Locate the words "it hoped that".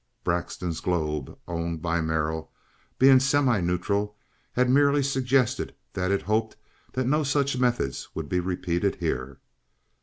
6.09-7.05